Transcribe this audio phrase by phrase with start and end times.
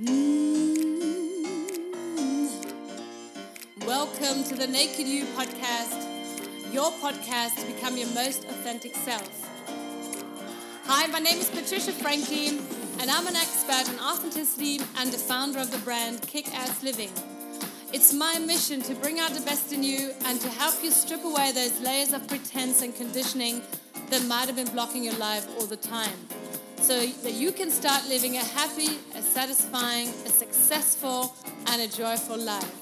[0.00, 1.58] Mm.
[3.84, 9.28] Welcome to the Naked You podcast, your podcast to become your most authentic self.
[10.84, 12.60] Hi, my name is Patricia Frankie,
[13.00, 17.10] and I'm an expert in authenticity and the founder of the brand Kick Ass Living.
[17.92, 21.24] It's my mission to bring out the best in you and to help you strip
[21.24, 23.62] away those layers of pretense and conditioning
[24.10, 26.28] that might have been blocking your life all the time
[26.88, 28.96] so that you can start living a happy,
[29.38, 31.32] satisfying, a successful,
[31.68, 32.74] and a joyful life.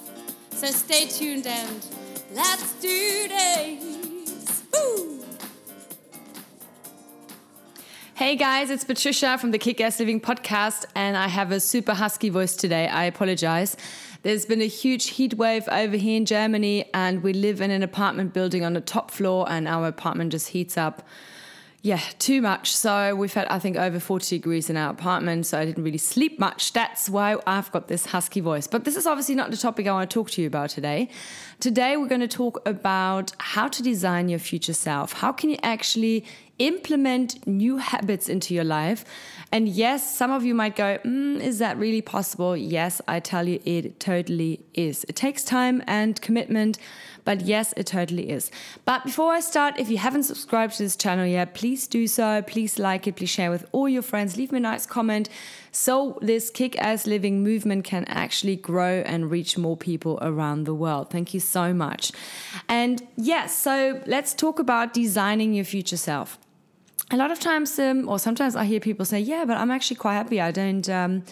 [0.53, 1.87] So stay tuned and
[2.33, 4.65] let's do this!
[4.73, 5.23] Woo!
[8.15, 11.93] Hey guys, it's Patricia from the Kick Ass Living podcast, and I have a super
[11.93, 12.89] husky voice today.
[12.89, 13.77] I apologize.
[14.23, 17.83] There's been a huge heat wave over here in Germany, and we live in an
[17.83, 21.07] apartment building on the top floor, and our apartment just heats up
[21.87, 22.75] yeah, too much.
[22.75, 25.47] So we've had, I think, over 40 degrees in our apartment.
[25.47, 26.73] So I didn't really sleep much.
[26.73, 28.67] That's why I've got this husky voice.
[28.67, 31.09] But this is obviously not the topic I want to talk to you about today.
[31.61, 35.13] Today, we're going to talk about how to design your future self.
[35.13, 36.25] How can you actually
[36.59, 39.05] implement new habits into your life?
[39.53, 42.57] And yes, some of you might go, mm, is that really possible?
[42.57, 45.05] Yes, I tell you, it totally is.
[45.09, 46.79] It takes time and commitment
[47.27, 48.53] but yes, it totally is.
[48.85, 52.41] But before I start, if you haven't subscribed to this channel yet, please do so.
[52.41, 53.17] Please like it.
[53.17, 54.37] Please share with all your friends.
[54.37, 55.29] Leave me a nice comment
[55.73, 60.75] so this kick ass living movement can actually grow and reach more people around the
[60.75, 61.11] world.
[61.11, 62.13] Thank you so much.
[62.69, 66.39] And yes, so let's talk about designing your future self.
[67.11, 69.97] A lot of times, um, or sometimes I hear people say, yeah, but I'm actually
[69.97, 70.41] quite happy.
[70.41, 70.89] I don't.
[70.89, 71.23] Um,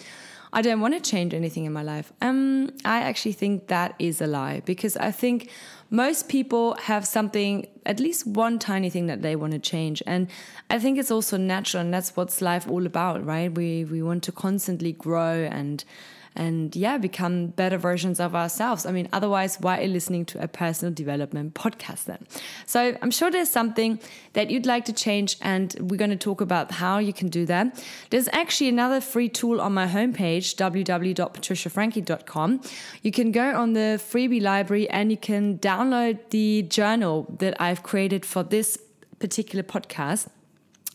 [0.53, 2.13] I don't want to change anything in my life.
[2.21, 5.49] Um, I actually think that is a lie because I think
[5.89, 10.01] most people have something, at least one tiny thing that they want to change.
[10.05, 10.27] And
[10.69, 13.51] I think it's also natural, and that's what's life all about, right?
[13.51, 15.83] We we want to constantly grow and
[16.35, 18.85] and yeah, become better versions of ourselves.
[18.85, 22.27] I mean, otherwise, why are you listening to a personal development podcast then?
[22.65, 23.99] So I'm sure there's something
[24.33, 27.45] that you'd like to change, and we're going to talk about how you can do
[27.45, 27.81] that.
[28.09, 32.61] There's actually another free tool on my homepage, www.patriciafrankie.com.
[33.01, 35.74] You can go on the freebie library and you can download
[36.29, 38.77] the journal that I've created for this
[39.19, 40.27] particular podcast.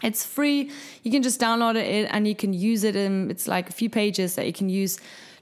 [0.03, 0.71] It's free.
[1.03, 2.97] You can just download it and you can use it.
[2.97, 4.99] And it's like a few pages that you can use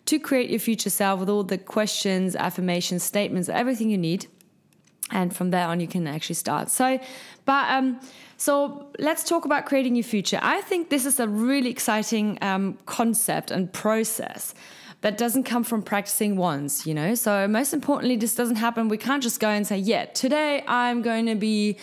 [0.06, 4.26] to create your future self with all the questions, affirmations, statements, everything you need.
[5.10, 6.70] And from there on, you can actually start.
[6.70, 6.98] So,
[7.44, 8.00] but um,
[8.36, 10.38] so let's talk about creating your future.
[10.42, 14.54] I think this is a really exciting um, concept and process
[15.00, 17.14] that doesn't come from practicing once, you know.
[17.14, 18.88] So most importantly, this doesn't happen.
[18.88, 21.76] We can't just go and say, "Yeah, today I'm going to be."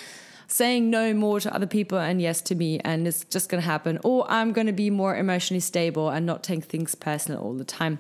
[0.48, 3.66] saying no more to other people and yes to me, and it's just going to
[3.66, 3.98] happen.
[4.04, 7.64] Or I'm going to be more emotionally stable and not take things personal all the
[7.66, 7.98] time.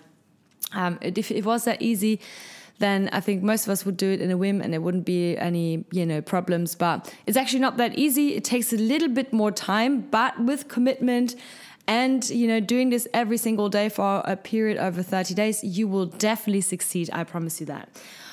[0.72, 2.22] Um, if it was that easy,
[2.80, 5.06] then I think most of us would do it in a whim and there wouldn't
[5.06, 6.76] be any, you know, problems.
[6.76, 8.36] But it's actually not that easy.
[8.36, 11.36] It takes a little bit more time, but with commitment
[11.88, 15.88] and you know doing this every single day for a period over 30 days you
[15.88, 17.90] will definitely succeed i promise you that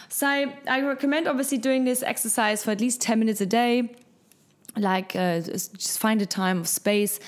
[0.09, 3.95] so i recommend obviously doing this exercise for at least 10 minutes a day
[4.77, 7.21] like uh, just find a time of space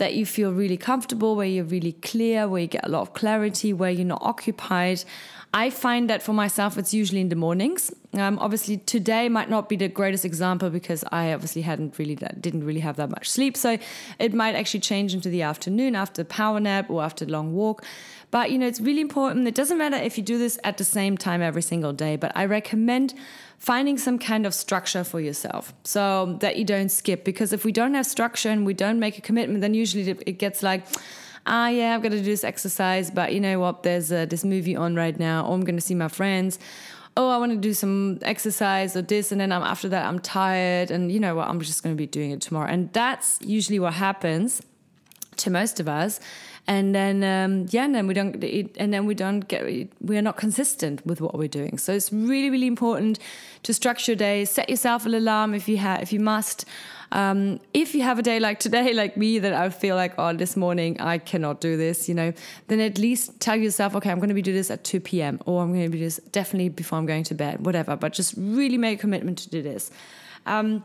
[0.00, 3.12] that you feel really comfortable, where you're really clear, where you get a lot of
[3.12, 5.04] clarity, where you're not occupied.
[5.52, 7.92] I find that for myself, it's usually in the mornings.
[8.12, 12.40] Um, obviously, today might not be the greatest example because I obviously hadn't really that,
[12.40, 13.56] didn't really have that much sleep.
[13.56, 13.76] So
[14.20, 17.84] it might actually change into the afternoon after power nap or after long walk.
[18.30, 19.48] But you know, it's really important.
[19.48, 22.30] It doesn't matter if you do this at the same time every single day, but
[22.36, 23.14] I recommend
[23.58, 27.24] finding some kind of structure for yourself so that you don't skip.
[27.24, 30.38] Because if we don't have structure and we don't make a commitment, then usually it
[30.38, 30.86] gets like,
[31.46, 33.82] ah, yeah, I've got to do this exercise, but you know what?
[33.82, 36.58] There's uh, this movie on right now, or I'm going to see my friends.
[37.16, 40.20] Oh, I want to do some exercise or this, and then I'm after that I'm
[40.20, 41.48] tired, and you know what?
[41.48, 44.62] I'm just going to be doing it tomorrow, and that's usually what happens
[45.36, 46.20] to most of us
[46.66, 48.42] and then um, yeah, and then we don't,
[48.76, 49.64] and then we don't get,
[50.00, 51.78] we are not consistent with what we're doing.
[51.78, 53.18] So it's really, really important
[53.64, 54.44] to structure your day.
[54.44, 56.64] Set yourself an alarm if you have, if you must.
[57.12, 60.32] Um, if you have a day like today, like me, that I feel like, oh,
[60.32, 62.32] this morning I cannot do this, you know,
[62.68, 65.40] then at least tell yourself, okay, I'm going to be do this at 2 p.m.
[65.46, 67.96] or I'm going to do this definitely before I'm going to bed, whatever.
[67.96, 69.90] But just really make a commitment to do this.
[70.46, 70.84] Um,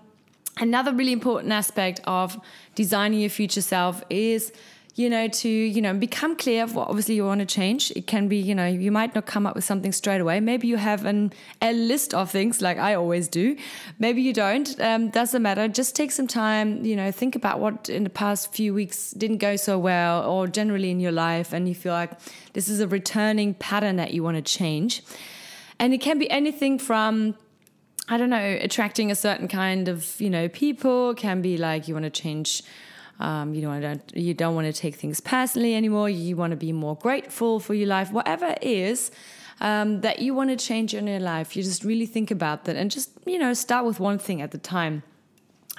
[0.60, 2.40] another really important aspect of
[2.74, 4.52] designing your future self is
[4.96, 7.92] you know, to, you know, become clear of what obviously you want to change.
[7.98, 10.40] It can be, you know, you might not come up with something straight away.
[10.40, 13.58] Maybe you have an, a list of things like I always do.
[14.00, 14.80] Maybe you don't.
[14.80, 15.68] Um, doesn't matter.
[15.68, 19.40] Just take some time, you know, think about what in the past few weeks didn't
[19.40, 21.52] go so well or generally in your life.
[21.52, 22.12] And you feel like
[22.54, 25.04] this is a returning pattern that you want to change.
[25.78, 27.36] And it can be anything from,
[28.08, 31.94] I don't know, attracting a certain kind of, you know, people, can be like you
[31.94, 32.64] want to change
[33.20, 36.10] um, you don't you don't want to take things personally anymore.
[36.10, 39.12] You want to be more grateful for your life, whatever it is.
[39.62, 42.76] Um, that you want to change in your life, you just really think about that
[42.76, 45.02] and just, you know, start with one thing at the time.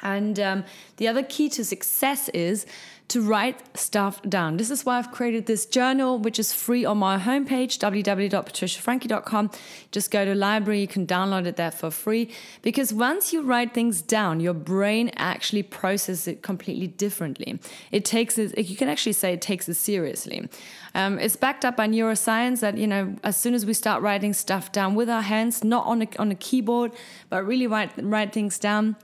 [0.07, 0.65] And um,
[0.99, 2.65] the other key to success is
[3.09, 4.57] to write stuff down.
[4.57, 9.51] This is why I've created this journal, which is free on my homepage, www.patriciafrankie.com.
[9.93, 12.31] Just go to library, you can download it there for free.
[12.63, 17.61] Because once you write things down, your brain actually processes it completely differently.
[17.93, 20.49] It takes it, you can actually say it takes it seriously.
[20.95, 24.33] Um, it's backed up by neuroscience that, you know, as soon as we start writing
[24.33, 26.93] stuff down with our hands, not on a, on a keyboard,
[27.29, 28.97] but really write, write things down,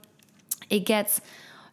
[0.73, 1.21] it gets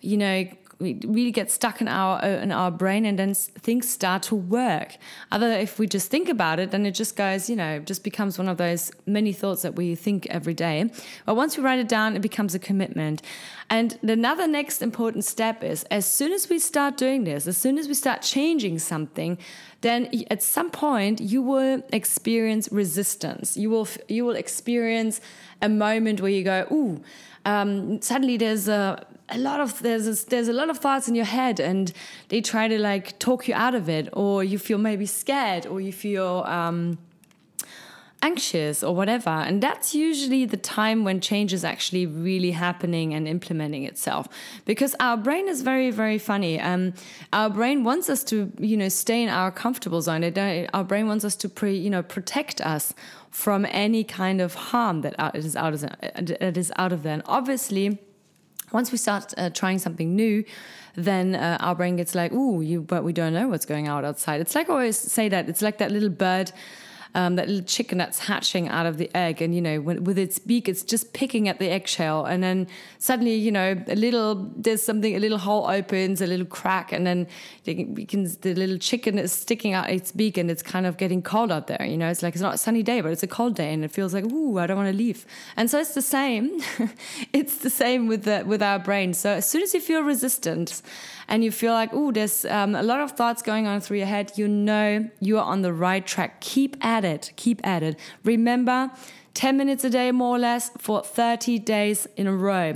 [0.00, 0.46] you know
[0.78, 4.96] we really get stuck in our in our brain and then things start to work.
[5.30, 8.38] Other if we just think about it then it just goes you know just becomes
[8.38, 10.90] one of those many thoughts that we think every day.
[11.26, 13.20] But once we write it down it becomes a commitment.
[13.68, 17.76] And another next important step is as soon as we start doing this as soon
[17.78, 19.36] as we start changing something
[19.82, 23.56] then at some point you will experience resistance.
[23.56, 25.20] You will you will experience
[25.62, 27.02] a moment where you go ooh
[27.44, 31.14] um, suddenly there's a a lot of there's a, there's a lot of thoughts in
[31.14, 31.92] your head and
[32.28, 35.80] they try to like talk you out of it or you feel maybe scared or
[35.80, 36.98] you feel um,
[38.22, 39.30] anxious or whatever.
[39.30, 44.28] And that's usually the time when change is actually really happening and implementing itself.
[44.64, 46.60] Because our brain is very very funny.
[46.60, 46.94] Um,
[47.32, 50.22] our brain wants us to you know stay in our comfortable zone.
[50.74, 52.94] Our brain wants us to pre, you know protect us
[53.30, 57.14] from any kind of harm that is out of that is out of there.
[57.14, 57.98] And obviously
[58.72, 60.44] once we start uh, trying something new,
[60.94, 64.04] then uh, our brain gets like, "Ooh, you," but we don't know what's going on
[64.04, 64.40] outside.
[64.40, 65.48] It's like I always say that.
[65.48, 66.52] It's like that little bird
[67.14, 70.18] um, that little chicken that's hatching out of the egg, and you know, when, with
[70.18, 72.66] its beak, it's just picking at the eggshell, and then
[72.98, 77.06] suddenly, you know, a little there's something, a little hole opens, a little crack, and
[77.06, 77.26] then
[77.64, 81.50] can, the little chicken is sticking out its beak, and it's kind of getting cold
[81.50, 81.84] out there.
[81.84, 83.84] You know, it's like it's not a sunny day, but it's a cold day, and
[83.84, 85.26] it feels like, ooh, I don't want to leave.
[85.56, 86.60] And so it's the same.
[87.32, 89.14] it's the same with the with our brain.
[89.14, 90.82] So as soon as you feel resistance
[91.28, 94.06] and you feel like, oh, there's um, a lot of thoughts going on through your
[94.06, 96.40] head, you know you are on the right track.
[96.40, 97.32] Keep at it.
[97.36, 97.98] Keep at it.
[98.24, 98.90] Remember,
[99.34, 102.74] 10 minutes a day, more or less, for 30 days in a row.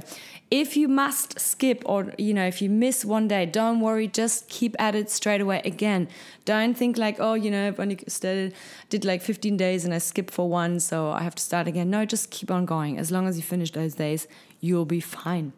[0.50, 4.49] If you must skip or, you know, if you miss one day, don't worry, just
[4.49, 6.09] keep at it straight away again.
[6.44, 8.55] Don't think like, oh, you know, I've only started,
[8.88, 11.91] did like 15 days and I skipped for one, so I have to start again.
[11.91, 12.99] No, just keep on going.
[12.99, 14.29] As long as you finish those days,
[14.61, 15.53] you'll be fine.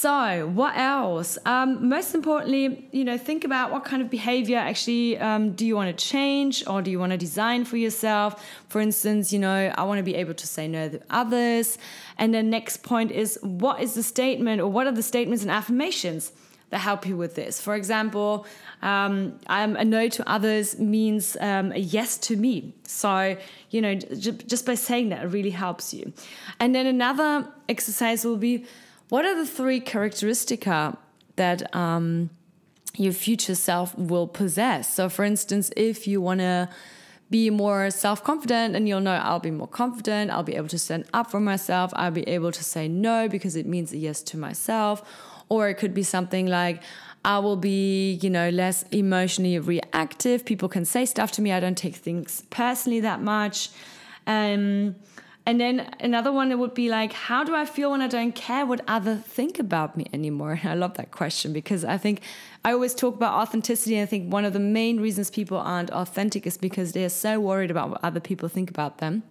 [0.00, 1.38] So, what else?
[1.44, 5.74] Um, most importantly, you know, think about what kind of behavior actually um, do you
[5.74, 8.48] want to change or do you want to design for yourself?
[8.68, 11.78] For instance, you know, I want to be able to say no to others.
[12.16, 15.50] And then next point is what is the statement or what are the statements and
[15.50, 16.30] affirmations
[16.70, 17.60] that help you with this?
[17.60, 18.46] For example,
[18.82, 22.72] um, I'm a no to others means um, a yes to me.
[22.84, 23.36] So,
[23.70, 26.12] you know, just by saying that, it really helps you.
[26.60, 28.64] And then another exercise will be
[29.08, 30.96] what are the three characteristica
[31.36, 32.30] that um,
[32.96, 34.92] your future self will possess?
[34.92, 36.68] So, for instance, if you want to
[37.30, 40.78] be more self confident, and you'll know I'll be more confident, I'll be able to
[40.78, 44.22] stand up for myself, I'll be able to say no because it means a yes
[44.24, 45.02] to myself.
[45.50, 46.82] Or it could be something like,
[47.24, 50.44] I will be, you know, less emotionally reactive.
[50.44, 51.52] People can say stuff to me.
[51.52, 53.70] I don't take things personally that much.
[54.26, 54.96] Um,
[55.48, 58.34] and then another one it would be like, how do I feel when I don't
[58.34, 60.58] care what others think about me anymore?
[60.60, 62.20] And I love that question because I think
[62.66, 63.96] I always talk about authenticity.
[63.96, 67.40] And I think one of the main reasons people aren't authentic is because they're so
[67.40, 69.22] worried about what other people think about them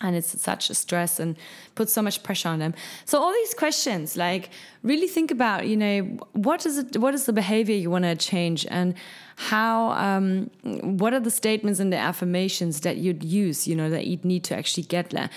[0.00, 1.36] and it's such a stress and
[1.74, 4.50] puts so much pressure on them so all these questions like
[4.82, 6.00] really think about you know
[6.32, 8.94] what is it what is the behavior you want to change and
[9.36, 14.06] how um, what are the statements and the affirmations that you'd use you know that
[14.06, 15.30] you'd need to actually get there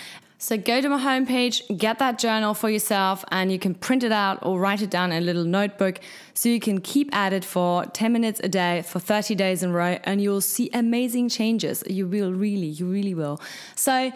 [0.43, 4.12] so go to my homepage, get that journal for yourself, and you can print it
[4.12, 6.01] out or write it down in a little notebook
[6.34, 9.70] so you can keep at it for 10 minutes a day for 30 days in
[9.70, 11.82] a row, and you'll see amazing changes.
[11.88, 13.39] You will really, you really will.
[13.75, 14.12] So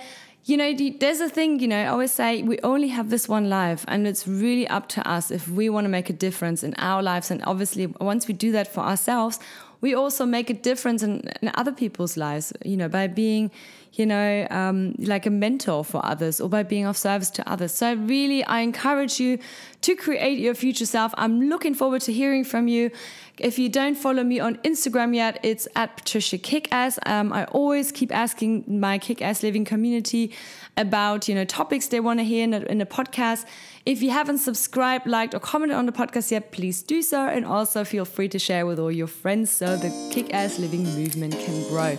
[0.47, 3.49] you know, there's a thing, you know, I always say we only have this one
[3.49, 6.73] life, and it's really up to us if we want to make a difference in
[6.75, 7.29] our lives.
[7.29, 9.39] And obviously, once we do that for ourselves,
[9.81, 13.51] we also make a difference in, in other people's lives, you know, by being,
[13.97, 17.73] you know, um, like a mentor for others or by being of service to others.
[17.73, 19.39] So, really, I encourage you
[19.81, 21.13] to create your future self.
[21.17, 22.91] I'm looking forward to hearing from you.
[23.39, 26.99] If you don't follow me on Instagram yet, it's at Patricia Kickass.
[27.05, 30.31] Um, I always keep asking my Kickass Living community
[30.75, 33.45] about you know topics they want to hear in a, in a podcast.
[33.85, 37.45] If you haven't subscribed, liked, or commented on the podcast yet, please do so, and
[37.45, 41.67] also feel free to share with all your friends so the Kick-Ass Living movement can
[41.69, 41.97] grow.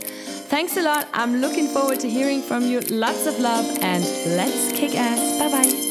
[0.48, 1.06] Thanks a lot.
[1.12, 2.80] I'm looking forward to hearing from you.
[2.80, 4.02] Lots of love, and
[4.34, 5.38] let's kick ass.
[5.38, 5.87] Bye bye.